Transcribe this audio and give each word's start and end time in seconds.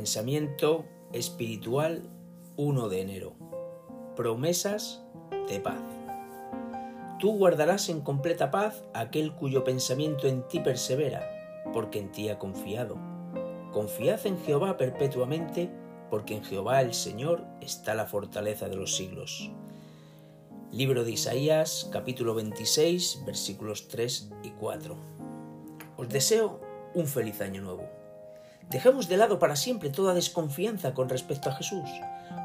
Pensamiento 0.00 0.86
espiritual 1.12 2.08
1 2.56 2.88
de 2.88 3.02
enero. 3.02 3.34
Promesas 4.16 5.04
de 5.46 5.60
paz. 5.60 5.82
Tú 7.18 7.36
guardarás 7.36 7.90
en 7.90 8.00
completa 8.00 8.50
paz 8.50 8.82
aquel 8.94 9.34
cuyo 9.34 9.62
pensamiento 9.62 10.26
en 10.26 10.48
ti 10.48 10.60
persevera, 10.60 11.28
porque 11.74 11.98
en 11.98 12.10
ti 12.12 12.30
ha 12.30 12.38
confiado. 12.38 12.96
Confiad 13.72 14.26
en 14.26 14.38
Jehová 14.38 14.78
perpetuamente, 14.78 15.70
porque 16.08 16.34
en 16.34 16.44
Jehová 16.44 16.80
el 16.80 16.94
Señor 16.94 17.44
está 17.60 17.94
la 17.94 18.06
fortaleza 18.06 18.70
de 18.70 18.76
los 18.76 18.96
siglos. 18.96 19.50
Libro 20.72 21.04
de 21.04 21.10
Isaías, 21.10 21.90
capítulo 21.92 22.34
26, 22.34 23.24
versículos 23.26 23.86
3 23.88 24.30
y 24.44 24.50
4. 24.52 24.96
Os 25.98 26.08
deseo 26.08 26.58
un 26.94 27.06
feliz 27.06 27.42
año 27.42 27.60
nuevo. 27.60 27.99
Dejemos 28.70 29.08
de 29.08 29.16
lado 29.16 29.40
para 29.40 29.56
siempre 29.56 29.90
toda 29.90 30.14
desconfianza 30.14 30.94
con 30.94 31.08
respecto 31.08 31.48
a 31.48 31.54
Jesús. 31.54 31.90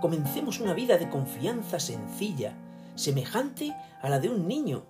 Comencemos 0.01 0.59
una 0.59 0.73
vida 0.73 0.97
de 0.97 1.07
confianza 1.07 1.79
sencilla, 1.79 2.57
semejante 2.95 3.75
a 4.01 4.09
la 4.09 4.19
de 4.19 4.29
un 4.29 4.47
niño, 4.47 4.85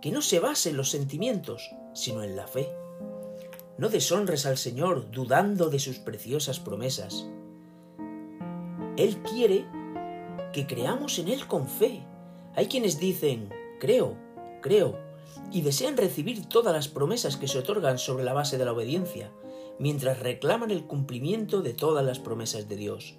que 0.00 0.10
no 0.10 0.22
se 0.22 0.40
base 0.40 0.70
en 0.70 0.78
los 0.78 0.90
sentimientos, 0.90 1.70
sino 1.92 2.22
en 2.22 2.36
la 2.36 2.46
fe. 2.46 2.70
No 3.76 3.90
deshonres 3.90 4.46
al 4.46 4.56
Señor 4.56 5.10
dudando 5.10 5.68
de 5.68 5.78
sus 5.78 5.98
preciosas 5.98 6.58
promesas. 6.58 7.26
Él 8.96 9.18
quiere 9.22 9.66
que 10.52 10.66
creamos 10.66 11.18
en 11.18 11.28
Él 11.28 11.46
con 11.46 11.68
fe. 11.68 12.02
Hay 12.54 12.66
quienes 12.66 12.98
dicen, 12.98 13.50
creo, 13.78 14.16
creo, 14.62 14.98
y 15.52 15.60
desean 15.60 15.96
recibir 15.96 16.46
todas 16.46 16.74
las 16.74 16.88
promesas 16.88 17.36
que 17.36 17.46
se 17.46 17.58
otorgan 17.58 17.98
sobre 17.98 18.24
la 18.24 18.32
base 18.32 18.58
de 18.58 18.64
la 18.64 18.72
obediencia, 18.72 19.30
mientras 19.78 20.20
reclaman 20.20 20.70
el 20.70 20.86
cumplimiento 20.86 21.62
de 21.62 21.74
todas 21.74 22.04
las 22.04 22.18
promesas 22.18 22.68
de 22.68 22.76
Dios. 22.76 23.16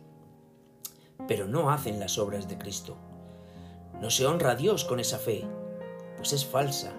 Pero 1.28 1.48
no 1.48 1.72
hacen 1.72 2.00
las 2.00 2.18
obras 2.18 2.48
de 2.48 2.58
Cristo. 2.58 2.98
No 4.02 4.10
se 4.10 4.26
honra 4.26 4.52
a 4.52 4.56
Dios 4.56 4.86
con 4.86 5.00
esa 5.00 5.18
fe, 5.18 5.46
pues 6.18 6.34
es 6.34 6.46
falsa. 6.46 6.94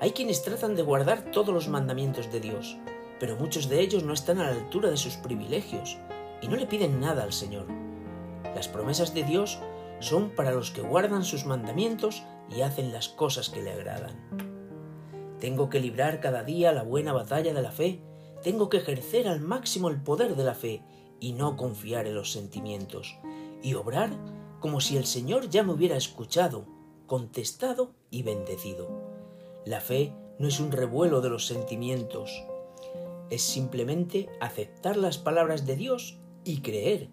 Hay 0.00 0.12
quienes 0.12 0.42
tratan 0.42 0.76
de 0.76 0.82
guardar 0.82 1.30
todos 1.30 1.52
los 1.52 1.68
mandamientos 1.68 2.32
de 2.32 2.40
Dios, 2.40 2.78
pero 3.18 3.36
muchos 3.36 3.68
de 3.68 3.80
ellos 3.80 4.02
no 4.02 4.14
están 4.14 4.38
a 4.38 4.44
la 4.44 4.56
altura 4.56 4.90
de 4.90 4.96
sus 4.96 5.16
privilegios 5.16 5.98
y 6.40 6.48
no 6.48 6.56
le 6.56 6.66
piden 6.66 7.00
nada 7.00 7.22
al 7.22 7.32
Señor. 7.32 7.66
Las 8.54 8.68
promesas 8.68 9.12
de 9.14 9.24
Dios 9.24 9.58
son 10.00 10.30
para 10.30 10.52
los 10.52 10.70
que 10.70 10.80
guardan 10.80 11.24
sus 11.24 11.44
mandamientos 11.44 12.22
y 12.54 12.62
hacen 12.62 12.92
las 12.92 13.08
cosas 13.08 13.50
que 13.50 13.62
le 13.62 13.72
agradan. 13.72 14.16
Tengo 15.38 15.68
que 15.68 15.80
librar 15.80 16.20
cada 16.20 16.42
día 16.42 16.72
la 16.72 16.82
buena 16.82 17.12
batalla 17.12 17.52
de 17.52 17.62
la 17.62 17.70
fe 17.70 18.02
tengo 18.42 18.68
que 18.68 18.78
ejercer 18.78 19.28
al 19.28 19.40
máximo 19.40 19.88
el 19.88 20.02
poder 20.02 20.36
de 20.36 20.44
la 20.44 20.54
fe 20.54 20.82
y 21.20 21.32
no 21.32 21.56
confiar 21.56 22.06
en 22.06 22.14
los 22.14 22.32
sentimientos, 22.32 23.18
y 23.62 23.74
obrar 23.74 24.10
como 24.60 24.80
si 24.80 24.96
el 24.96 25.06
Señor 25.06 25.48
ya 25.48 25.62
me 25.62 25.72
hubiera 25.72 25.96
escuchado, 25.96 26.64
contestado 27.06 27.92
y 28.10 28.22
bendecido. 28.22 28.88
La 29.64 29.80
fe 29.80 30.14
no 30.38 30.48
es 30.48 30.60
un 30.60 30.72
revuelo 30.72 31.20
de 31.20 31.30
los 31.30 31.46
sentimientos, 31.46 32.30
es 33.30 33.42
simplemente 33.42 34.28
aceptar 34.40 34.96
las 34.96 35.18
palabras 35.18 35.66
de 35.66 35.76
Dios 35.76 36.18
y 36.44 36.62
creer, 36.62 37.10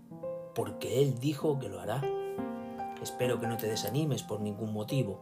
porque 0.55 1.01
Él 1.01 1.19
dijo 1.19 1.59
que 1.59 1.69
lo 1.69 1.79
hará. 1.79 2.01
Espero 3.01 3.39
que 3.39 3.47
no 3.47 3.57
te 3.57 3.67
desanimes 3.67 4.23
por 4.23 4.41
ningún 4.41 4.73
motivo. 4.73 5.19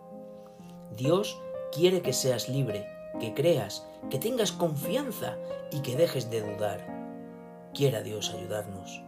Dios 0.96 1.40
quiere 1.72 2.02
que 2.02 2.14
seas 2.14 2.48
libre, 2.48 2.88
que 3.20 3.34
creas, 3.34 3.88
que 4.10 4.20
tengas 4.20 4.52
confianza 4.52 5.38
y 5.72 5.80
que 5.80 5.96
dejes 5.96 6.30
de 6.30 6.42
dudar. 6.42 7.72
Quiera 7.74 8.02
Dios 8.02 8.32
ayudarnos. 8.32 9.04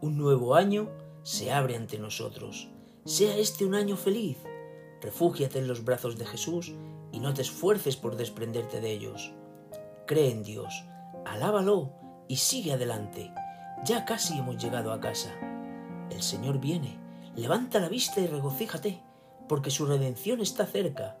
Un 0.00 0.16
nuevo 0.16 0.54
año 0.54 0.90
se 1.22 1.52
abre 1.52 1.76
ante 1.76 1.98
nosotros. 1.98 2.68
Sea 3.04 3.36
este 3.36 3.64
un 3.64 3.74
año 3.74 3.96
feliz. 3.96 4.38
Refúgiate 5.00 5.58
en 5.58 5.68
los 5.68 5.84
brazos 5.84 6.18
de 6.18 6.26
Jesús 6.26 6.74
y 7.12 7.20
no 7.20 7.34
te 7.34 7.42
esfuerces 7.42 7.96
por 7.96 8.16
desprenderte 8.16 8.80
de 8.80 8.90
ellos. 8.90 9.32
Cree 10.06 10.30
en 10.30 10.42
Dios, 10.42 10.84
alábalo 11.24 11.92
y 12.28 12.36
sigue 12.36 12.72
adelante. 12.72 13.32
Ya 13.84 14.04
casi 14.04 14.38
hemos 14.38 14.62
llegado 14.62 14.92
a 14.92 15.00
casa. 15.00 15.32
El 16.10 16.22
Señor 16.22 16.58
viene. 16.60 16.98
Levanta 17.36 17.78
la 17.78 17.88
vista 17.88 18.20
y 18.20 18.26
regocíjate, 18.26 19.00
porque 19.48 19.70
su 19.70 19.86
redención 19.86 20.40
está 20.40 20.66
cerca. 20.66 21.16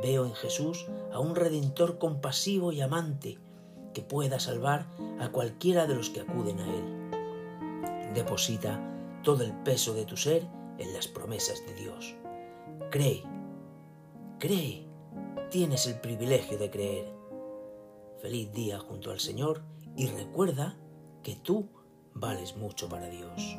Veo 0.00 0.24
en 0.24 0.34
Jesús 0.34 0.86
a 1.12 1.18
un 1.18 1.34
redentor 1.34 1.98
compasivo 1.98 2.72
y 2.72 2.80
amante 2.80 3.38
que 3.92 4.02
pueda 4.02 4.40
salvar 4.40 4.86
a 5.20 5.30
cualquiera 5.30 5.86
de 5.86 5.94
los 5.94 6.10
que 6.10 6.20
acuden 6.20 6.60
a 6.60 6.74
Él. 6.74 8.14
Deposita 8.14 8.80
todo 9.22 9.44
el 9.44 9.52
peso 9.62 9.94
de 9.94 10.04
tu 10.04 10.16
ser 10.16 10.46
en 10.78 10.92
las 10.92 11.08
promesas 11.08 11.64
de 11.66 11.74
Dios. 11.74 12.14
Cree, 12.90 13.22
cree, 14.38 14.86
tienes 15.50 15.86
el 15.86 16.00
privilegio 16.00 16.58
de 16.58 16.70
creer. 16.70 17.12
Feliz 18.20 18.52
día 18.52 18.78
junto 18.78 19.10
al 19.10 19.20
Señor 19.20 19.62
y 19.96 20.06
recuerda 20.06 20.76
que 21.22 21.36
tú 21.36 21.68
vales 22.14 22.56
mucho 22.56 22.88
para 22.88 23.08
Dios. 23.08 23.58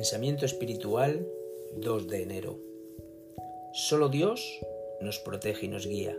Pensamiento 0.00 0.46
espiritual 0.46 1.28
2 1.76 2.08
de 2.08 2.22
enero. 2.22 2.58
Solo 3.74 4.08
Dios 4.08 4.58
nos 5.02 5.18
protege 5.18 5.66
y 5.66 5.68
nos 5.68 5.86
guía. 5.86 6.16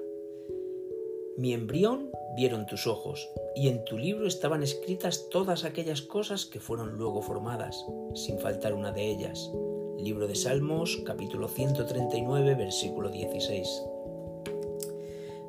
Mi 1.36 1.53
embrión 1.53 2.12
vieron 2.36 2.68
tus 2.68 2.86
ojos, 2.86 3.28
y 3.56 3.69
en 3.69 3.84
tu 3.84 3.97
libro 3.97 4.28
estaban 4.28 4.62
escritas 4.62 5.30
todas 5.31 5.64
aquellas 5.64 6.03
cosas 6.03 6.46
que 6.46 6.59
fueron 6.59 6.96
luego 7.00 7.24
formadas, 7.24 7.84
sin 8.14 8.38
faltar 8.38 8.75
una 8.75 8.92
de 8.92 9.09
ellas. 9.09 9.50
Libro 9.98 10.28
de 10.28 10.36
Salmos, 10.36 11.02
capítulo 11.03 11.48
139, 11.48 12.53
versículo 12.53 13.09
16. 13.09 13.68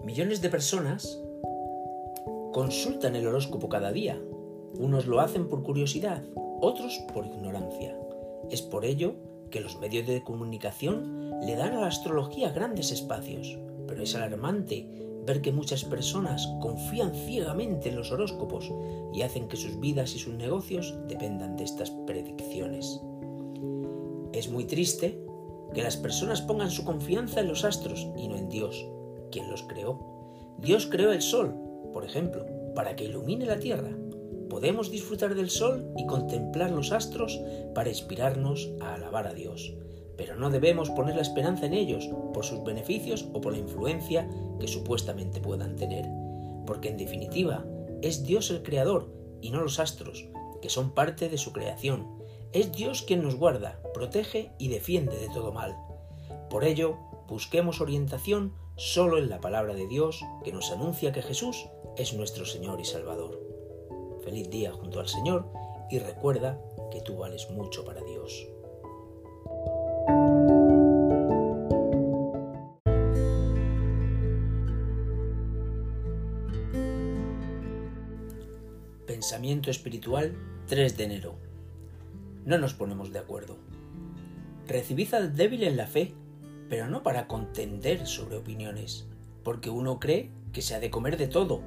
Millones 0.05 0.41
de 0.41 0.49
personas 0.49 1.21
consultan 2.55 3.15
el 3.15 3.27
horóscopo 3.27 3.69
cada 3.69 3.93
día. 3.93 4.19
Unos 4.79 5.07
lo 5.07 5.21
hacen 5.21 5.51
por 5.51 5.63
curiosidad, 5.63 6.25
otros 6.63 6.99
por 7.13 7.27
ignorancia. 7.27 7.95
Es 8.53 8.61
por 8.61 8.85
ello 8.85 9.15
que 9.51 9.61
los 9.61 9.79
medios 9.79 10.07
de 10.07 10.23
comunicación 10.23 11.31
le 11.41 11.57
dan 11.57 11.73
a 11.73 11.81
la 11.81 11.87
astrología 11.87 12.51
grandes 12.51 12.93
espacios, 12.93 13.59
pero 13.89 14.03
es 14.03 14.15
alarmante 14.15 14.87
ver 15.27 15.41
que 15.41 15.53
muchas 15.53 15.87
personas 15.87 16.47
confían 16.61 17.15
ciegamente 17.15 17.89
en 17.89 17.97
los 17.97 18.13
horóscopos 18.13 18.71
y 19.15 19.23
hacen 19.23 19.49
que 19.49 19.57
sus 19.57 19.81
vidas 19.81 20.15
y 20.15 20.19
sus 20.19 20.35
negocios 20.35 20.95
dependan 21.09 21.57
de 21.57 21.65
estas 21.65 21.91
predicciones. 22.07 23.01
Es 24.35 24.51
muy 24.51 24.65
triste 24.65 25.19
que 25.73 25.83
las 25.83 25.97
personas 25.97 26.43
pongan 26.43 26.71
su 26.71 26.85
confianza 26.85 27.41
en 27.41 27.49
los 27.49 27.65
astros 27.65 28.07
y 28.19 28.29
no 28.29 28.37
en 28.37 28.51
Dios, 28.51 28.87
quien 29.31 29.51
los 29.51 29.63
creó. 29.63 29.99
Dios 30.59 30.87
creó 30.89 31.11
el 31.13 31.23
sol, 31.23 31.55
por 31.95 32.05
ejemplo, 32.05 32.45
para 32.75 32.97
que 32.97 33.05
ilumine 33.05 33.47
la 33.47 33.59
tierra, 33.59 33.97
podemos 34.53 34.91
disfrutar 34.91 35.35
del 35.35 35.49
sol 35.49 35.95
y 35.97 36.05
contemplar 36.05 36.71
los 36.73 36.93
astros 36.93 37.41
para 37.75 37.89
inspirarnos 37.89 38.71
a 38.83 38.97
alabar 38.97 39.27
a 39.27 39.33
Dios, 39.33 39.73
pero 40.19 40.37
no 40.37 40.51
debemos 40.51 40.91
poner 40.91 41.17
la 41.17 41.23
esperanza 41.23 41.65
en 41.65 41.73
ellos 41.73 42.11
por 42.35 42.45
sus 42.45 42.63
beneficios 42.63 43.27
o 43.33 43.41
por 43.41 43.55
la 43.55 43.61
influencia 43.61 44.29
que 44.61 44.69
supuestamente 44.69 45.41
puedan 45.41 45.77
tener, 45.77 46.05
porque 46.67 46.91
en 46.91 46.99
definitiva 46.99 47.65
es 48.03 48.25
Dios 48.25 48.51
el 48.51 48.63
creador 48.63 49.11
y 49.41 49.49
no 49.49 49.63
los 49.63 49.79
astros, 49.79 50.29
que 50.61 50.69
son 50.69 50.93
parte 50.93 51.31
de 51.31 51.39
su 51.39 51.55
creación. 51.55 52.07
Es 52.53 52.73
Dios 52.73 53.01
quien 53.01 53.23
nos 53.23 53.37
guarda, 53.37 53.81
protege 53.95 54.53
y 54.59 54.69
defiende 54.69 55.17
de 55.17 55.31
todo 55.31 55.53
mal. 55.53 55.75
Por 56.51 56.65
ello, 56.65 56.99
busquemos 57.27 57.81
orientación 57.81 58.53
solo 58.77 59.17
en 59.17 59.31
la 59.31 59.41
palabra 59.41 59.73
de 59.73 59.89
Dios 59.89 60.23
que 60.45 60.53
nos 60.53 60.71
anuncia 60.73 61.11
que 61.11 61.23
Jesús 61.23 61.71
es 61.97 62.13
nuestro 62.13 62.45
Señor 62.45 62.83
y 62.83 62.85
Salvador. 62.85 63.52
Feliz 64.25 64.49
día 64.51 64.71
junto 64.71 65.01
al 65.01 65.09
Señor 65.09 65.47
y 65.91 65.99
recuerda 65.99 66.61
que 66.93 67.01
tú 67.01 67.17
vales 67.17 67.51
mucho 67.51 67.85
para 67.85 68.01
Dios. 68.03 68.49
Pensamiento 79.07 79.71
espiritual 79.71 80.37
3 80.69 80.97
de 80.97 81.05
enero. 81.05 81.35
No 82.45 82.59
nos 82.59 82.75
ponemos 82.75 83.13
de 83.13 83.19
acuerdo. 83.19 83.57
Recibid 84.69 85.13
al 85.15 85.35
débil 85.35 85.65
en 85.65 85.77
la 85.77 85.87
fe, 85.87 86.15
pero 86.69 86.89
no 86.89 87.03
para 87.03 87.27
contender 87.27 88.07
sobre 88.07 88.37
opiniones, 88.37 89.09
porque 89.43 89.69
uno 89.69 89.99
cree 89.99 90.31
que 90.53 90.63
se 90.63 90.77
ha 90.77 90.81
de 90.81 90.91
comer 90.91 91.17
de 91.17 91.27
todo, 91.27 91.61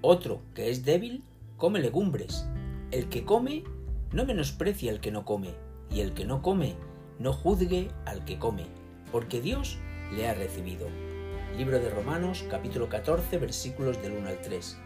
otro 0.00 0.40
que 0.54 0.70
es 0.70 0.84
débil 0.84 1.24
come 1.60 1.78
legumbres. 1.78 2.46
El 2.90 3.10
que 3.10 3.26
come 3.26 3.64
no 4.12 4.24
menosprecia 4.24 4.90
al 4.90 5.00
que 5.00 5.12
no 5.12 5.26
come, 5.26 5.54
y 5.90 6.00
el 6.00 6.14
que 6.14 6.24
no 6.24 6.40
come 6.40 6.74
no 7.18 7.34
juzgue 7.34 7.90
al 8.06 8.24
que 8.24 8.38
come, 8.38 8.64
porque 9.12 9.42
Dios 9.42 9.76
le 10.16 10.26
ha 10.26 10.32
recibido. 10.32 10.88
Libro 11.58 11.78
de 11.78 11.90
Romanos 11.90 12.46
capítulo 12.50 12.88
14 12.88 13.36
versículos 13.36 14.00
del 14.00 14.12
1 14.12 14.28
al 14.30 14.40
3. 14.40 14.78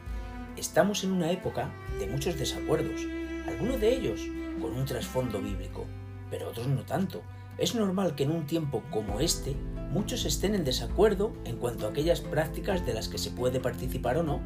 Estamos 0.56 1.04
en 1.04 1.12
una 1.12 1.30
época 1.30 1.72
de 2.00 2.08
muchos 2.08 2.36
desacuerdos, 2.36 3.02
algunos 3.46 3.80
de 3.80 3.94
ellos 3.94 4.22
con 4.60 4.74
un 4.74 4.84
trasfondo 4.84 5.40
bíblico, 5.40 5.84
pero 6.28 6.48
otros 6.48 6.66
no 6.66 6.82
tanto. 6.82 7.22
Es 7.56 7.76
normal 7.76 8.16
que 8.16 8.24
en 8.24 8.32
un 8.32 8.46
tiempo 8.46 8.82
como 8.90 9.20
este 9.20 9.54
muchos 9.92 10.24
estén 10.24 10.56
en 10.56 10.64
desacuerdo 10.64 11.34
en 11.44 11.56
cuanto 11.56 11.86
a 11.86 11.90
aquellas 11.90 12.20
prácticas 12.20 12.84
de 12.84 12.94
las 12.94 13.06
que 13.06 13.18
se 13.18 13.30
puede 13.30 13.60
participar 13.60 14.16
o 14.16 14.24
no. 14.24 14.40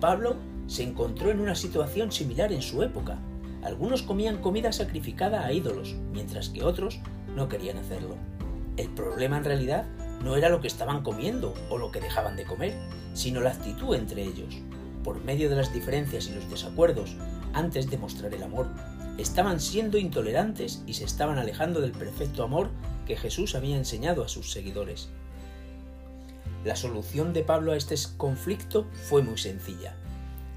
Pablo 0.00 0.34
se 0.72 0.82
encontró 0.82 1.30
en 1.30 1.40
una 1.40 1.54
situación 1.54 2.10
similar 2.10 2.50
en 2.50 2.62
su 2.62 2.82
época. 2.82 3.18
Algunos 3.62 4.02
comían 4.02 4.38
comida 4.38 4.72
sacrificada 4.72 5.44
a 5.44 5.52
ídolos, 5.52 5.94
mientras 6.14 6.48
que 6.48 6.64
otros 6.64 6.98
no 7.36 7.46
querían 7.46 7.76
hacerlo. 7.76 8.16
El 8.78 8.88
problema 8.88 9.36
en 9.36 9.44
realidad 9.44 9.84
no 10.24 10.34
era 10.34 10.48
lo 10.48 10.62
que 10.62 10.68
estaban 10.68 11.02
comiendo 11.02 11.52
o 11.68 11.76
lo 11.76 11.92
que 11.92 12.00
dejaban 12.00 12.36
de 12.36 12.46
comer, 12.46 12.72
sino 13.12 13.42
la 13.42 13.50
actitud 13.50 13.94
entre 13.94 14.22
ellos. 14.22 14.62
Por 15.04 15.22
medio 15.22 15.50
de 15.50 15.56
las 15.56 15.74
diferencias 15.74 16.28
y 16.28 16.34
los 16.34 16.48
desacuerdos, 16.48 17.16
antes 17.52 17.90
de 17.90 17.98
mostrar 17.98 18.32
el 18.32 18.42
amor, 18.42 18.66
estaban 19.18 19.60
siendo 19.60 19.98
intolerantes 19.98 20.82
y 20.86 20.94
se 20.94 21.04
estaban 21.04 21.38
alejando 21.38 21.82
del 21.82 21.92
perfecto 21.92 22.44
amor 22.44 22.70
que 23.06 23.16
Jesús 23.16 23.54
había 23.54 23.76
enseñado 23.76 24.24
a 24.24 24.28
sus 24.28 24.50
seguidores. 24.50 25.10
La 26.64 26.76
solución 26.76 27.34
de 27.34 27.44
Pablo 27.44 27.72
a 27.72 27.76
este 27.76 27.96
conflicto 28.16 28.86
fue 29.08 29.22
muy 29.22 29.36
sencilla. 29.36 29.96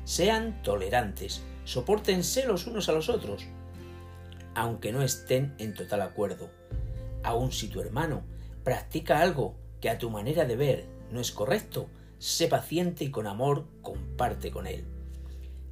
Sean 0.06 0.62
tolerantes, 0.62 1.42
soportense 1.64 2.46
los 2.46 2.68
unos 2.68 2.90
a 2.90 2.92
los 2.92 3.10
otros, 3.10 3.48
aunque 4.54 4.92
no 4.92 5.02
estén 5.02 5.56
en 5.58 5.74
total 5.74 6.04
acuerdo. 6.04 6.52
Aun 7.24 7.52
si 7.52 7.68
tu 7.68 7.82
hermano 7.82 8.24
practica 8.64 9.20
algo 9.20 9.56
que 9.82 9.90
a 9.90 9.98
tu 9.98 10.12
manera 10.12 10.46
de 10.46 10.56
ver 10.56 10.86
no 11.12 11.20
es 11.20 11.32
correcto, 11.32 11.88
sé 12.20 12.48
paciente 12.48 13.04
y 13.04 13.10
con 13.10 13.26
amor 13.26 13.66
comparte 13.82 14.52
con 14.52 14.68
él. 14.68 14.86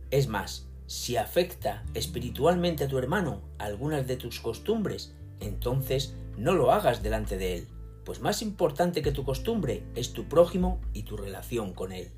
Es 0.10 0.28
más, 0.28 0.68
si 0.88 1.16
afecta 1.16 1.84
espiritualmente 1.94 2.84
a 2.84 2.88
tu 2.88 2.98
hermano 2.98 3.42
algunas 3.60 4.08
de 4.08 4.18
tus 4.18 4.40
costumbres, 4.40 5.16
entonces 5.40 6.16
no 6.38 6.54
lo 6.54 6.72
hagas 6.72 7.04
delante 7.04 7.38
de 7.38 7.58
él, 7.58 7.68
pues 8.04 8.20
más 8.20 8.42
importante 8.42 9.04
que 9.04 9.12
tu 9.12 9.24
costumbre 9.24 9.84
es 9.96 10.12
tu 10.14 10.28
prójimo 10.28 10.82
y 10.92 11.04
tu 11.04 11.18
relación 11.18 11.74
con 11.74 11.92
él. 11.92 12.12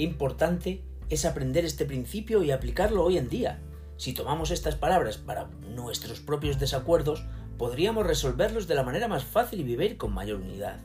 Importante 0.00 0.80
es 1.10 1.26
aprender 1.26 1.66
este 1.66 1.84
principio 1.84 2.42
y 2.42 2.52
aplicarlo 2.52 3.04
hoy 3.04 3.18
en 3.18 3.28
día. 3.28 3.60
Si 3.98 4.14
tomamos 4.14 4.50
estas 4.50 4.74
palabras 4.74 5.18
para 5.18 5.50
nuestros 5.74 6.20
propios 6.20 6.58
desacuerdos, 6.58 7.22
podríamos 7.58 8.06
resolverlos 8.06 8.66
de 8.66 8.76
la 8.76 8.82
manera 8.82 9.08
más 9.08 9.24
fácil 9.24 9.60
y 9.60 9.62
vivir 9.62 9.98
con 9.98 10.14
mayor 10.14 10.40
unidad. 10.40 10.80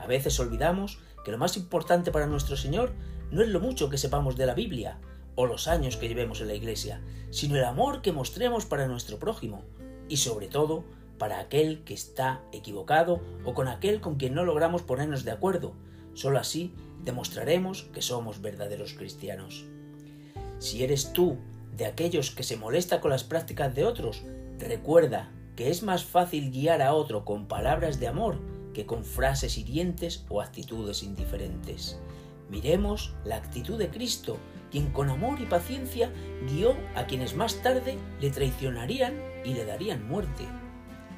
A 0.00 0.08
veces 0.08 0.40
olvidamos 0.40 0.98
que 1.24 1.30
lo 1.30 1.38
más 1.38 1.56
importante 1.56 2.10
para 2.10 2.26
nuestro 2.26 2.56
Señor 2.56 2.92
no 3.30 3.40
es 3.40 3.50
lo 3.50 3.60
mucho 3.60 3.88
que 3.88 3.98
sepamos 3.98 4.34
de 4.34 4.46
la 4.46 4.54
Biblia 4.54 4.98
o 5.36 5.46
los 5.46 5.68
años 5.68 5.96
que 5.96 6.08
llevemos 6.08 6.40
en 6.40 6.48
la 6.48 6.54
Iglesia, 6.54 7.00
sino 7.30 7.54
el 7.54 7.64
amor 7.64 8.02
que 8.02 8.10
mostremos 8.10 8.66
para 8.66 8.88
nuestro 8.88 9.20
prójimo 9.20 9.62
y 10.08 10.16
sobre 10.16 10.48
todo 10.48 10.82
para 11.18 11.38
aquel 11.38 11.84
que 11.84 11.94
está 11.94 12.42
equivocado 12.50 13.20
o 13.44 13.54
con 13.54 13.68
aquel 13.68 14.00
con 14.00 14.16
quien 14.16 14.34
no 14.34 14.44
logramos 14.44 14.82
ponernos 14.82 15.24
de 15.24 15.30
acuerdo. 15.30 15.72
Solo 16.14 16.40
así 16.40 16.74
demostraremos 17.06 17.84
que 17.94 18.02
somos 18.02 18.42
verdaderos 18.42 18.92
cristianos. 18.92 19.64
Si 20.58 20.82
eres 20.82 21.12
tú 21.12 21.38
de 21.74 21.86
aquellos 21.86 22.32
que 22.32 22.42
se 22.42 22.56
molesta 22.56 23.00
con 23.00 23.12
las 23.12 23.24
prácticas 23.24 23.74
de 23.74 23.84
otros, 23.84 24.24
recuerda 24.58 25.30
que 25.54 25.70
es 25.70 25.82
más 25.82 26.04
fácil 26.04 26.50
guiar 26.50 26.82
a 26.82 26.92
otro 26.92 27.24
con 27.24 27.46
palabras 27.46 28.00
de 28.00 28.08
amor 28.08 28.40
que 28.74 28.86
con 28.86 29.04
frases 29.04 29.56
hirientes 29.56 30.26
o 30.28 30.42
actitudes 30.42 31.02
indiferentes. 31.02 31.98
Miremos 32.50 33.14
la 33.24 33.36
actitud 33.36 33.78
de 33.78 33.88
Cristo, 33.88 34.36
quien 34.70 34.90
con 34.90 35.08
amor 35.08 35.40
y 35.40 35.46
paciencia 35.46 36.12
guió 36.48 36.76
a 36.96 37.06
quienes 37.06 37.34
más 37.34 37.62
tarde 37.62 37.98
le 38.20 38.30
traicionarían 38.30 39.14
y 39.44 39.54
le 39.54 39.64
darían 39.64 40.06
muerte. 40.08 40.44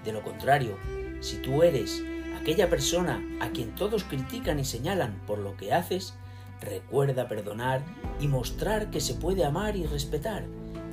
De 0.04 0.12
lo 0.12 0.22
contrario, 0.22 0.76
si 1.20 1.38
tú 1.38 1.62
eres 1.62 2.02
aquella 2.40 2.70
persona 2.70 3.22
a 3.40 3.50
quien 3.50 3.74
todos 3.74 4.04
critican 4.04 4.58
y 4.58 4.64
señalan 4.64 5.20
por 5.26 5.38
lo 5.38 5.56
que 5.56 5.72
haces, 5.72 6.14
recuerda 6.60 7.28
perdonar 7.28 7.82
y 8.20 8.28
mostrar 8.28 8.90
que 8.90 9.00
se 9.00 9.14
puede 9.14 9.44
amar 9.44 9.76
y 9.76 9.86
respetar, 9.86 10.44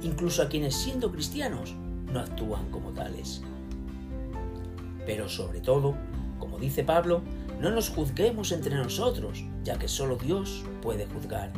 incluso 0.02 0.42
a 0.42 0.50
quienes 0.50 0.76
siendo 0.76 1.12
cristianos 1.12 1.76
no 2.12 2.20
actúan 2.20 2.70
como 2.72 2.92
tales. 2.92 3.42
Pero 5.06 5.30
sobre 5.30 5.62
todo, 5.62 5.96
como 6.40 6.58
dice 6.58 6.84
Pablo, 6.84 7.22
no 7.62 7.70
nos 7.70 7.90
juzguemos 7.90 8.52
entre 8.52 8.76
nosotros, 8.76 9.44
ya 9.64 9.78
que 9.78 9.88
solo 9.88 10.18
Dios 10.18 10.64
puede 10.82 11.06
juzgar. 11.06 11.52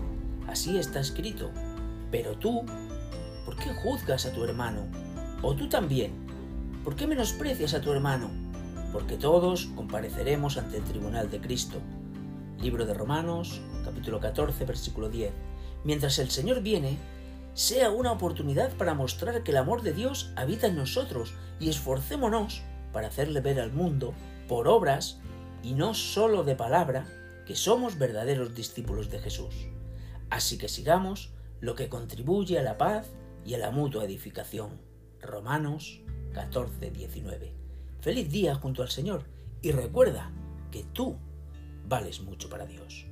Así 0.47 0.77
está 0.77 0.99
escrito. 0.99 1.51
Pero 2.11 2.37
tú, 2.37 2.63
¿por 3.45 3.55
qué 3.57 3.73
juzgas 3.73 4.25
a 4.25 4.33
tu 4.33 4.43
hermano? 4.43 4.87
¿O 5.41 5.55
tú 5.55 5.67
también? 5.67 6.13
¿Por 6.83 6.95
qué 6.95 7.07
menosprecias 7.07 7.73
a 7.73 7.81
tu 7.81 7.91
hermano? 7.91 8.46
Porque 8.97 9.15
todos 9.15 9.67
compareceremos 9.75 10.57
ante 10.57 10.77
el 10.77 10.83
tribunal 10.83 11.29
de 11.29 11.39
Cristo. 11.39 11.77
Libro 12.59 12.83
de 12.87 12.95
Romanos, 12.95 13.61
capítulo 13.85 14.19
14, 14.19 14.65
versículo 14.65 15.07
10. 15.07 15.31
Mientras 15.83 16.17
el 16.17 16.31
Señor 16.31 16.63
viene, 16.63 16.97
sea 17.53 17.91
una 17.91 18.11
oportunidad 18.11 18.71
para 18.71 18.95
mostrar 18.95 19.43
que 19.43 19.51
el 19.51 19.57
amor 19.57 19.83
de 19.83 19.93
Dios 19.93 20.31
habita 20.35 20.65
en 20.65 20.77
nosotros 20.77 21.35
y 21.59 21.69
esforcémonos 21.69 22.63
para 22.91 23.09
hacerle 23.09 23.39
ver 23.39 23.59
al 23.59 23.71
mundo, 23.71 24.15
por 24.47 24.67
obras 24.67 25.19
y 25.61 25.73
no 25.75 25.93
sólo 25.93 26.43
de 26.43 26.55
palabra, 26.55 27.05
que 27.45 27.55
somos 27.55 27.99
verdaderos 27.99 28.55
discípulos 28.55 29.11
de 29.11 29.19
Jesús. 29.19 29.67
Así 30.31 30.57
que 30.57 30.69
sigamos 30.69 31.29
lo 31.61 31.75
que 31.75 31.87
contribuye 31.87 32.57
a 32.57 32.63
la 32.63 32.79
paz 32.79 33.11
y 33.45 33.53
a 33.53 33.59
la 33.59 33.69
mutua 33.69 34.05
edificación. 34.05 34.81
Romanos 35.21 36.01
14, 36.33 36.89
19. 36.89 37.56
Feliz 37.99 38.29
día 38.29 38.55
junto 38.55 38.83
al 38.83 38.89
Señor 38.89 39.23
y 39.61 39.71
recuerda 39.71 40.31
que 40.71 40.83
tú 40.93 41.17
vales 41.87 42.21
mucho 42.21 42.49
para 42.49 42.65
Dios. 42.65 43.05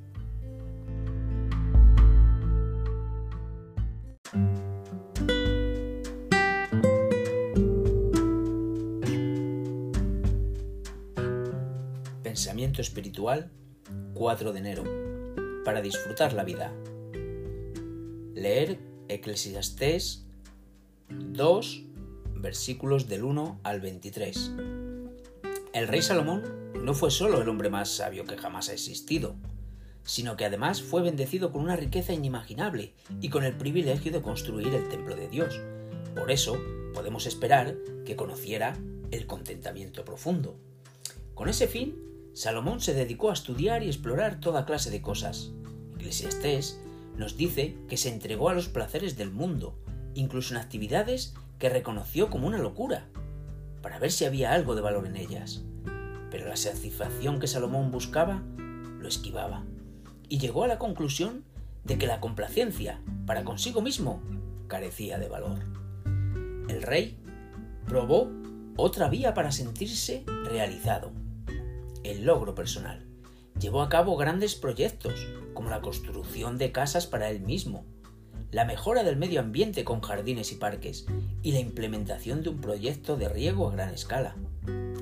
Pensamiento 12.22 12.82
espiritual 12.82 13.52
4 14.14 14.54
de 14.54 14.60
enero. 14.60 14.84
Para 15.64 15.82
disfrutar 15.82 16.34
la 16.34 16.44
vida. 16.44 16.72
Leer 18.36 18.80
Eclesiastés 19.08 20.26
2 21.10 21.86
versículos 22.46 23.08
del 23.08 23.24
1 23.24 23.62
al 23.64 23.82
23. 23.82 24.52
El 25.74 25.88
rey 25.88 26.04
Salomón 26.04 26.44
no 26.80 26.94
fue 26.94 27.10
solo 27.10 27.42
el 27.42 27.50
hombre 27.50 27.72
más 27.72 27.90
sabio 27.90 28.24
que 28.26 28.38
jamás 28.38 28.70
ha 28.70 28.74
existido, 28.74 29.36
sino 30.04 30.38
que 30.38 30.46
además 30.46 30.84
fue 30.84 31.02
bendecido 31.02 31.52
con 31.52 31.64
una 31.64 31.76
riqueza 31.76 32.14
inimaginable 32.14 32.94
y 33.20 33.30
con 33.30 33.46
el 33.46 33.58
privilegio 33.58 34.12
de 34.12 34.22
construir 34.22 34.76
el 34.76 34.88
templo 34.90 35.16
de 35.16 35.28
Dios. 35.28 35.60
Por 36.16 36.30
eso 36.30 36.56
podemos 36.94 37.26
esperar 37.26 37.78
que 38.06 38.16
conociera 38.16 38.78
el 39.10 39.26
contentamiento 39.26 40.06
profundo. 40.06 40.56
Con 41.34 41.50
ese 41.50 41.68
fin, 41.68 41.96
Salomón 42.34 42.80
se 42.80 42.94
dedicó 42.94 43.32
a 43.32 43.34
estudiar 43.34 43.82
y 43.82 43.88
explorar 43.88 44.40
toda 44.40 44.68
clase 44.68 44.92
de 44.92 45.02
cosas. 45.02 45.50
Eclesiastés 45.96 46.80
nos 47.18 47.38
dice 47.38 47.76
que 47.90 47.98
se 47.98 48.10
entregó 48.10 48.50
a 48.50 48.54
los 48.54 48.70
placeres 48.70 49.18
del 49.18 49.32
mundo, 49.32 49.76
incluso 50.14 50.54
en 50.54 50.62
actividades 50.62 51.34
que 51.60 51.70
reconoció 51.70 52.30
como 52.30 52.48
una 52.48 52.58
locura, 52.58 53.08
para 53.82 54.00
ver 54.00 54.12
si 54.12 54.26
había 54.26 54.54
algo 54.54 54.76
de 54.76 54.82
valor 54.82 55.06
en 55.06 55.16
ellas. 55.16 55.64
Pero 56.32 56.48
la 56.48 56.56
satisfacción 56.56 57.40
que 57.40 57.48
Salomón 57.48 57.92
buscaba 57.92 58.42
lo 59.00 59.08
esquivaba 59.08 59.64
y 60.28 60.40
llegó 60.40 60.64
a 60.64 60.68
la 60.68 60.80
conclusión 60.80 61.46
de 61.84 61.98
que 61.98 62.08
la 62.08 62.20
complacencia 62.20 63.00
para 63.26 63.44
consigo 63.44 63.82
mismo 63.82 64.22
carecía 64.68 65.20
de 65.20 65.30
valor. 65.30 65.60
El 66.68 66.82
rey 66.82 67.20
probó 67.86 68.32
otra 68.76 69.08
vía 69.08 69.34
para 69.34 69.52
sentirse 69.52 70.24
realizado, 70.46 71.12
el 72.04 72.26
logro 72.26 72.56
personal. 72.56 73.06
Llevó 73.60 73.82
a 73.82 73.90
cabo 73.90 74.18
grandes 74.18 74.56
proyectos, 74.56 75.28
como 75.54 75.70
la 75.70 75.82
construcción 75.82 76.58
de 76.58 76.72
casas 76.72 77.08
para 77.08 77.30
él 77.30 77.42
mismo, 77.42 77.86
la 78.52 78.66
mejora 78.66 79.04
del 79.04 79.18
medio 79.18 79.40
ambiente 79.40 79.84
con 79.84 80.02
jardines 80.02 80.52
y 80.52 80.56
parques, 80.56 81.06
y 81.42 81.52
la 81.52 81.60
implementación 81.60 82.44
de 82.44 82.50
un 82.50 82.62
proyecto 82.62 83.18
de 83.18 83.30
riego 83.30 83.68
a 83.68 83.74
gran 83.74 83.94
escala. 83.94 84.36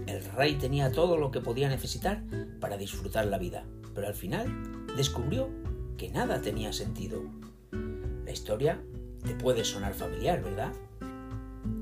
El 0.08 0.24
rey 0.36 0.56
tenía 0.56 0.92
todo 0.92 1.18
lo 1.18 1.32
que 1.32 1.42
podía 1.42 1.70
necesitar 1.70 2.24
para 2.60 2.78
disfrutar 2.78 3.26
la 3.28 3.38
vida, 3.38 3.66
pero 3.94 4.08
al 4.08 4.16
final 4.16 4.86
descubrió 4.96 5.50
que 5.98 6.10
nada 6.10 6.42
tenía 6.42 6.74
sentido. 6.74 7.22
La 8.26 8.32
historia 8.32 8.82
te 9.24 9.36
puede 9.36 9.64
sonar 9.64 9.94
familiar, 9.94 10.42
¿verdad? 10.44 10.74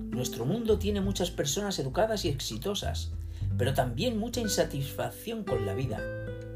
Nuestro 0.10 0.46
mundo 0.46 0.78
tiene 0.78 1.02
muchas 1.02 1.32
personas 1.32 1.80
educadas 1.80 2.26
y 2.26 2.30
exitosas, 2.30 3.12
pero 3.58 3.74
también 3.74 4.18
mucha 4.18 4.42
insatisfacción 4.42 5.44
con 5.44 5.66
la 5.66 5.74
vida. 5.74 6.00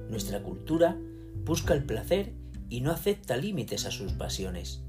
Nuestra 0.10 0.44
cultura 0.44 0.98
busca 1.46 1.74
el 1.74 1.84
placer 1.84 2.34
y 2.70 2.82
no 2.82 2.92
acepta 2.92 3.38
límites 3.38 3.86
a 3.86 3.92
sus 3.92 4.14
pasiones. 4.14 4.82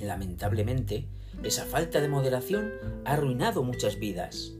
Lamentablemente, 0.00 1.08
esa 1.42 1.64
falta 1.64 2.00
de 2.00 2.08
moderación 2.08 2.72
ha 3.04 3.12
arruinado 3.12 3.62
muchas 3.62 3.98
vidas. 3.98 4.52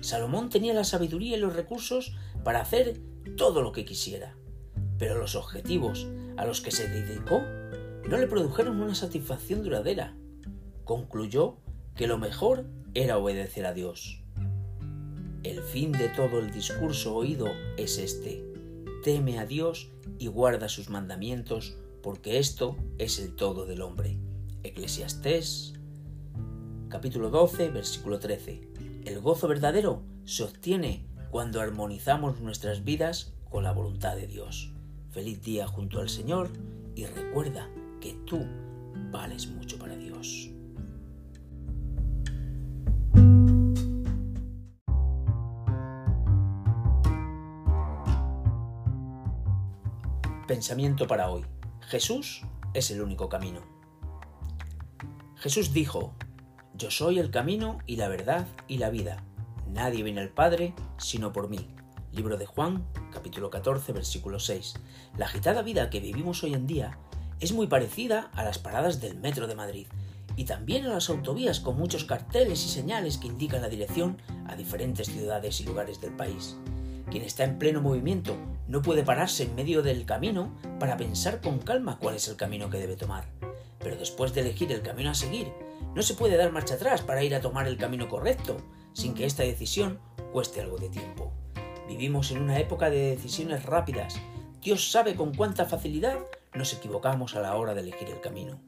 Salomón 0.00 0.50
tenía 0.50 0.74
la 0.74 0.84
sabiduría 0.84 1.36
y 1.36 1.40
los 1.40 1.56
recursos 1.56 2.14
para 2.44 2.60
hacer 2.60 3.00
todo 3.36 3.62
lo 3.62 3.72
que 3.72 3.84
quisiera, 3.84 4.36
pero 4.98 5.18
los 5.18 5.34
objetivos 5.34 6.06
a 6.36 6.44
los 6.44 6.60
que 6.60 6.70
se 6.70 6.88
dedicó 6.88 7.40
no 8.08 8.18
le 8.18 8.26
produjeron 8.26 8.80
una 8.80 8.94
satisfacción 8.94 9.62
duradera. 9.62 10.14
Concluyó 10.84 11.56
que 11.96 12.06
lo 12.06 12.18
mejor 12.18 12.66
era 12.92 13.18
obedecer 13.18 13.64
a 13.66 13.72
Dios. 13.72 14.22
El 15.42 15.62
fin 15.62 15.92
de 15.92 16.08
todo 16.08 16.38
el 16.38 16.50
discurso 16.50 17.14
oído 17.14 17.48
es 17.76 17.98
este. 17.98 18.44
Teme 19.02 19.38
a 19.38 19.46
Dios 19.46 19.90
y 20.18 20.26
guarda 20.26 20.68
sus 20.68 20.90
mandamientos, 20.90 21.76
porque 22.02 22.38
esto 22.38 22.76
es 22.98 23.18
el 23.18 23.34
todo 23.34 23.66
del 23.66 23.82
hombre. 23.82 24.18
Eclesiastés 24.64 25.74
capítulo 26.88 27.28
12, 27.28 27.68
versículo 27.68 28.18
13. 28.18 28.62
El 29.04 29.20
gozo 29.20 29.46
verdadero 29.46 30.02
se 30.24 30.42
obtiene 30.42 31.06
cuando 31.30 31.60
armonizamos 31.60 32.40
nuestras 32.40 32.82
vidas 32.82 33.34
con 33.50 33.64
la 33.64 33.72
voluntad 33.72 34.16
de 34.16 34.26
Dios. 34.26 34.72
Feliz 35.10 35.42
día 35.42 35.66
junto 35.66 36.00
al 36.00 36.08
Señor 36.08 36.48
y 36.94 37.04
recuerda 37.04 37.68
que 38.00 38.14
tú 38.24 38.46
vales 39.12 39.48
mucho 39.48 39.78
para 39.78 39.96
Dios. 39.96 40.50
Pensamiento 50.48 51.06
para 51.06 51.30
hoy. 51.30 51.44
Jesús 51.82 52.46
es 52.72 52.90
el 52.90 53.02
único 53.02 53.28
camino. 53.28 53.73
Jesús 55.44 55.74
dijo, 55.74 56.14
Yo 56.72 56.90
soy 56.90 57.18
el 57.18 57.30
camino 57.30 57.76
y 57.84 57.96
la 57.96 58.08
verdad 58.08 58.46
y 58.66 58.78
la 58.78 58.88
vida. 58.88 59.22
Nadie 59.70 60.02
viene 60.02 60.22
al 60.22 60.30
Padre 60.30 60.72
sino 60.96 61.34
por 61.34 61.50
mí. 61.50 61.68
Libro 62.12 62.38
de 62.38 62.46
Juan, 62.46 62.86
capítulo 63.12 63.50
14, 63.50 63.92
versículo 63.92 64.40
6. 64.40 64.72
La 65.18 65.26
agitada 65.26 65.60
vida 65.60 65.90
que 65.90 66.00
vivimos 66.00 66.42
hoy 66.44 66.54
en 66.54 66.66
día 66.66 66.98
es 67.40 67.52
muy 67.52 67.66
parecida 67.66 68.30
a 68.32 68.42
las 68.42 68.58
paradas 68.58 69.02
del 69.02 69.18
metro 69.18 69.46
de 69.46 69.54
Madrid 69.54 69.86
y 70.34 70.46
también 70.46 70.86
a 70.86 70.94
las 70.94 71.10
autovías 71.10 71.60
con 71.60 71.76
muchos 71.76 72.06
carteles 72.06 72.64
y 72.64 72.70
señales 72.70 73.18
que 73.18 73.26
indican 73.26 73.60
la 73.60 73.68
dirección 73.68 74.16
a 74.46 74.56
diferentes 74.56 75.08
ciudades 75.08 75.60
y 75.60 75.64
lugares 75.64 76.00
del 76.00 76.16
país. 76.16 76.56
Quien 77.10 77.22
está 77.22 77.44
en 77.44 77.58
pleno 77.58 77.82
movimiento 77.82 78.34
no 78.66 78.80
puede 78.80 79.02
pararse 79.02 79.42
en 79.42 79.54
medio 79.54 79.82
del 79.82 80.06
camino 80.06 80.58
para 80.80 80.96
pensar 80.96 81.42
con 81.42 81.58
calma 81.58 81.98
cuál 81.98 82.14
es 82.14 82.28
el 82.28 82.36
camino 82.36 82.70
que 82.70 82.78
debe 82.78 82.96
tomar. 82.96 83.26
Pero 83.84 83.96
después 83.96 84.34
de 84.34 84.40
elegir 84.40 84.72
el 84.72 84.82
camino 84.82 85.10
a 85.10 85.14
seguir, 85.14 85.52
no 85.94 86.02
se 86.02 86.14
puede 86.14 86.36
dar 86.36 86.50
marcha 86.50 86.74
atrás 86.74 87.02
para 87.02 87.22
ir 87.22 87.34
a 87.36 87.40
tomar 87.40 87.68
el 87.68 87.76
camino 87.76 88.08
correcto, 88.08 88.56
sin 88.94 89.14
que 89.14 89.26
esta 89.26 89.44
decisión 89.44 90.00
cueste 90.32 90.60
algo 90.60 90.78
de 90.78 90.88
tiempo. 90.88 91.32
Vivimos 91.86 92.32
en 92.32 92.42
una 92.42 92.58
época 92.58 92.90
de 92.90 93.14
decisiones 93.14 93.64
rápidas. 93.64 94.16
Dios 94.62 94.90
sabe 94.90 95.14
con 95.14 95.34
cuánta 95.34 95.66
facilidad 95.66 96.18
nos 96.54 96.72
equivocamos 96.72 97.36
a 97.36 97.40
la 97.40 97.54
hora 97.56 97.74
de 97.74 97.82
elegir 97.82 98.08
el 98.08 98.20
camino. 98.20 98.58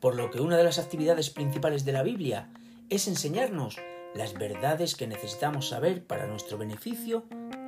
Por 0.00 0.14
lo 0.14 0.30
que 0.30 0.40
una 0.40 0.56
de 0.56 0.64
las 0.64 0.78
actividades 0.78 1.30
principales 1.30 1.84
de 1.84 1.92
la 1.92 2.02
Biblia 2.02 2.50
es 2.88 3.08
enseñarnos 3.08 3.76
las 4.14 4.34
verdades 4.34 4.94
que 4.94 5.06
necesitamos 5.06 5.68
saber 5.68 6.06
para 6.06 6.26
nuestro 6.26 6.58
beneficio 6.58 7.24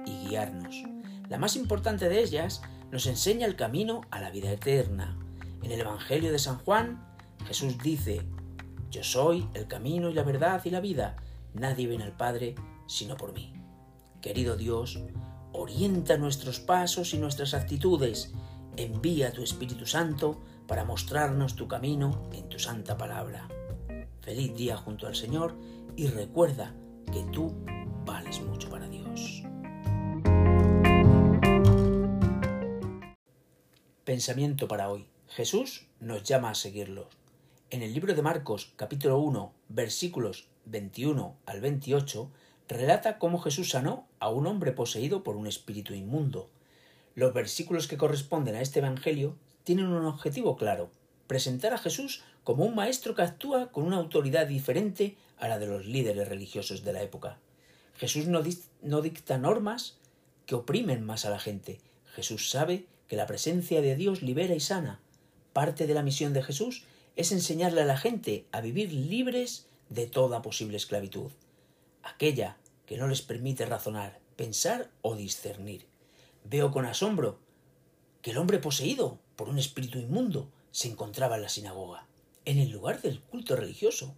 y 0.06 0.28
guiarnos. 0.28 0.82
La 1.28 1.38
más 1.38 1.56
importante 1.56 2.08
de 2.08 2.20
ellas 2.20 2.62
nos 2.90 3.06
enseña 3.06 3.46
el 3.46 3.56
camino 3.56 4.02
a 4.10 4.20
la 4.20 4.30
vida 4.30 4.52
eterna. 4.52 5.18
En 5.62 5.70
el 5.70 5.80
Evangelio 5.80 6.32
de 6.32 6.38
San 6.38 6.58
Juan, 6.58 7.04
Jesús 7.46 7.78
dice, 7.78 8.22
Yo 8.90 9.02
soy 9.04 9.48
el 9.54 9.68
camino 9.68 10.10
y 10.10 10.14
la 10.14 10.24
verdad 10.24 10.60
y 10.64 10.70
la 10.70 10.80
vida. 10.80 11.16
Nadie 11.54 11.86
viene 11.86 12.04
al 12.04 12.16
Padre 12.16 12.54
sino 12.86 13.16
por 13.16 13.32
mí. 13.32 13.52
Querido 14.20 14.56
Dios, 14.56 15.02
orienta 15.52 16.16
nuestros 16.16 16.60
pasos 16.60 17.14
y 17.14 17.18
nuestras 17.18 17.54
actitudes. 17.54 18.32
Envía 18.76 19.32
tu 19.32 19.42
Espíritu 19.42 19.86
Santo 19.86 20.40
para 20.66 20.84
mostrarnos 20.84 21.56
tu 21.56 21.68
camino 21.68 22.28
en 22.32 22.48
tu 22.48 22.58
santa 22.58 22.96
palabra. 22.96 23.48
Feliz 24.20 24.54
día 24.54 24.76
junto 24.76 25.06
al 25.06 25.14
Señor 25.14 25.56
y 25.96 26.06
recuerda 26.06 26.74
que 27.12 27.22
tú 27.32 27.54
vales 28.04 28.40
mucho 28.42 28.70
para 28.70 28.88
Dios. 28.88 29.42
Pensamiento 34.04 34.66
para 34.66 34.90
hoy. 34.90 35.11
Jesús 35.34 35.86
nos 35.98 36.24
llama 36.24 36.50
a 36.50 36.54
seguirlo. 36.54 37.08
En 37.70 37.80
el 37.80 37.94
libro 37.94 38.14
de 38.14 38.20
Marcos 38.20 38.74
capítulo 38.76 39.18
1 39.18 39.54
versículos 39.70 40.48
21 40.66 41.38
al 41.46 41.60
28 41.62 42.30
relata 42.68 43.18
cómo 43.18 43.38
Jesús 43.38 43.70
sanó 43.70 44.06
a 44.18 44.28
un 44.28 44.46
hombre 44.46 44.72
poseído 44.72 45.22
por 45.22 45.36
un 45.36 45.46
espíritu 45.46 45.94
inmundo. 45.94 46.50
Los 47.14 47.32
versículos 47.32 47.88
que 47.88 47.96
corresponden 47.96 48.56
a 48.56 48.60
este 48.60 48.80
Evangelio 48.80 49.38
tienen 49.64 49.86
un 49.86 50.04
objetivo 50.04 50.54
claro, 50.58 50.90
presentar 51.28 51.72
a 51.72 51.78
Jesús 51.78 52.22
como 52.44 52.66
un 52.66 52.74
maestro 52.74 53.14
que 53.14 53.22
actúa 53.22 53.72
con 53.72 53.84
una 53.84 53.96
autoridad 53.96 54.46
diferente 54.46 55.16
a 55.38 55.48
la 55.48 55.58
de 55.58 55.66
los 55.66 55.86
líderes 55.86 56.28
religiosos 56.28 56.84
de 56.84 56.92
la 56.92 57.00
época. 57.00 57.38
Jesús 57.96 58.26
no, 58.26 58.42
no 58.82 59.00
dicta 59.00 59.38
normas 59.38 59.96
que 60.44 60.56
oprimen 60.56 61.06
más 61.06 61.24
a 61.24 61.30
la 61.30 61.38
gente. 61.38 61.80
Jesús 62.14 62.50
sabe 62.50 62.84
que 63.08 63.16
la 63.16 63.26
presencia 63.26 63.80
de 63.80 63.96
Dios 63.96 64.20
libera 64.20 64.54
y 64.54 64.60
sana. 64.60 65.00
Parte 65.52 65.86
de 65.86 65.94
la 65.94 66.02
misión 66.02 66.32
de 66.32 66.42
Jesús 66.42 66.84
es 67.16 67.32
enseñarle 67.32 67.82
a 67.82 67.86
la 67.86 67.98
gente 67.98 68.46
a 68.52 68.60
vivir 68.60 68.92
libres 68.92 69.66
de 69.90 70.06
toda 70.06 70.40
posible 70.40 70.76
esclavitud, 70.78 71.30
aquella 72.02 72.56
que 72.86 72.96
no 72.96 73.06
les 73.06 73.20
permite 73.20 73.66
razonar, 73.66 74.18
pensar 74.36 74.90
o 75.02 75.14
discernir. 75.14 75.86
Veo 76.44 76.70
con 76.70 76.86
asombro 76.86 77.38
que 78.22 78.30
el 78.30 78.38
hombre 78.38 78.58
poseído 78.58 79.18
por 79.36 79.48
un 79.48 79.58
espíritu 79.58 79.98
inmundo 79.98 80.50
se 80.70 80.88
encontraba 80.88 81.36
en 81.36 81.42
la 81.42 81.48
sinagoga, 81.48 82.06
en 82.44 82.58
el 82.58 82.70
lugar 82.70 83.02
del 83.02 83.20
culto 83.20 83.54
religioso. 83.54 84.14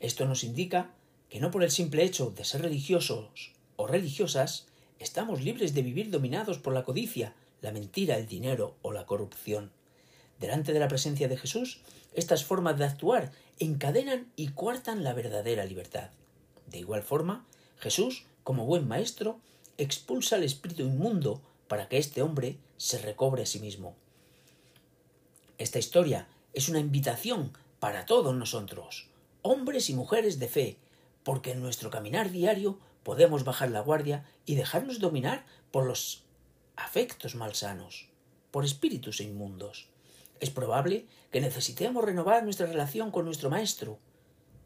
Esto 0.00 0.26
nos 0.26 0.44
indica 0.44 0.90
que 1.30 1.40
no 1.40 1.50
por 1.50 1.62
el 1.64 1.70
simple 1.70 2.04
hecho 2.04 2.30
de 2.30 2.44
ser 2.44 2.60
religiosos 2.60 3.52
o 3.76 3.86
religiosas 3.86 4.66
estamos 4.98 5.42
libres 5.42 5.74
de 5.74 5.82
vivir 5.82 6.10
dominados 6.10 6.58
por 6.58 6.74
la 6.74 6.84
codicia, 6.84 7.34
la 7.62 7.72
mentira, 7.72 8.16
el 8.16 8.26
dinero 8.26 8.76
o 8.82 8.92
la 8.92 9.06
corrupción. 9.06 9.72
Delante 10.42 10.72
de 10.72 10.80
la 10.80 10.88
presencia 10.88 11.28
de 11.28 11.36
Jesús, 11.36 11.78
estas 12.14 12.44
formas 12.44 12.76
de 12.76 12.84
actuar 12.84 13.30
encadenan 13.60 14.32
y 14.34 14.48
cuartan 14.48 15.04
la 15.04 15.12
verdadera 15.12 15.64
libertad. 15.64 16.10
De 16.66 16.78
igual 16.78 17.04
forma, 17.04 17.46
Jesús, 17.78 18.26
como 18.42 18.66
buen 18.66 18.88
maestro, 18.88 19.38
expulsa 19.78 20.34
al 20.34 20.42
espíritu 20.42 20.82
inmundo 20.82 21.40
para 21.68 21.88
que 21.88 21.96
este 21.96 22.22
hombre 22.22 22.58
se 22.76 22.98
recobre 22.98 23.44
a 23.44 23.46
sí 23.46 23.60
mismo. 23.60 23.94
Esta 25.58 25.78
historia 25.78 26.26
es 26.54 26.68
una 26.68 26.80
invitación 26.80 27.52
para 27.78 28.04
todos 28.04 28.34
nosotros, 28.34 29.06
hombres 29.42 29.90
y 29.90 29.94
mujeres 29.94 30.40
de 30.40 30.48
fe, 30.48 30.76
porque 31.22 31.52
en 31.52 31.62
nuestro 31.62 31.88
caminar 31.88 32.32
diario 32.32 32.80
podemos 33.04 33.44
bajar 33.44 33.70
la 33.70 33.78
guardia 33.78 34.26
y 34.44 34.56
dejarnos 34.56 34.98
dominar 34.98 35.46
por 35.70 35.86
los 35.86 36.24
afectos 36.74 37.36
malsanos, 37.36 38.08
por 38.50 38.64
espíritus 38.64 39.20
inmundos. 39.20 39.91
Es 40.40 40.50
probable 40.50 41.06
que 41.30 41.40
necesitemos 41.40 42.04
renovar 42.04 42.44
nuestra 42.44 42.66
relación 42.66 43.10
con 43.10 43.24
nuestro 43.24 43.50
Maestro. 43.50 43.98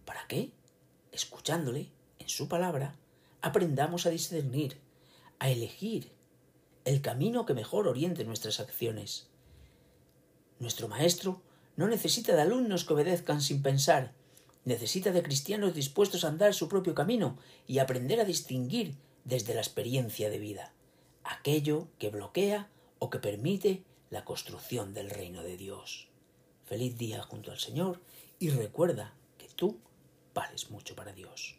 ¿Para 0.04 0.26
qué? 0.26 0.50
Escuchándole, 1.12 1.90
en 2.18 2.28
su 2.28 2.48
palabra, 2.48 2.96
aprendamos 3.42 4.06
a 4.06 4.10
discernir, 4.10 4.78
a 5.38 5.50
elegir 5.50 6.10
el 6.84 7.02
camino 7.02 7.46
que 7.46 7.54
mejor 7.54 7.88
oriente 7.88 8.24
nuestras 8.24 8.60
acciones. 8.60 9.28
Nuestro 10.58 10.88
Maestro 10.88 11.42
no 11.76 11.88
necesita 11.88 12.34
de 12.34 12.42
alumnos 12.42 12.84
que 12.84 12.94
obedezcan 12.94 13.40
sin 13.42 13.62
pensar, 13.62 14.12
necesita 14.64 15.12
de 15.12 15.22
cristianos 15.22 15.74
dispuestos 15.74 16.24
a 16.24 16.28
andar 16.28 16.54
su 16.54 16.68
propio 16.68 16.94
camino 16.94 17.36
y 17.66 17.78
aprender 17.78 18.20
a 18.20 18.24
distinguir 18.24 18.94
desde 19.24 19.54
la 19.54 19.60
experiencia 19.60 20.30
de 20.30 20.38
vida 20.38 20.72
aquello 21.26 21.88
que 21.98 22.10
bloquea 22.10 22.68
o 22.98 23.10
que 23.10 23.18
permite 23.18 23.82
la 24.10 24.24
construcción 24.24 24.94
del 24.94 25.10
reino 25.10 25.42
de 25.42 25.56
Dios. 25.56 26.08
Feliz 26.64 26.96
día 26.96 27.22
junto 27.22 27.50
al 27.50 27.58
Señor 27.58 28.00
y 28.38 28.50
recuerda 28.50 29.14
que 29.38 29.48
tú 29.48 29.78
vales 30.34 30.70
mucho 30.70 30.94
para 30.94 31.12
Dios. 31.12 31.55